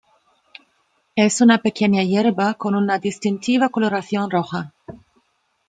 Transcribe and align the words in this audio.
Es 1.15 1.41
una 1.41 1.59
pequeña 1.59 2.01
hierba 2.01 2.55
con 2.55 2.73
una 2.73 2.97
distintiva 2.97 3.69
coloración 3.69 4.31
roja. 4.31 4.73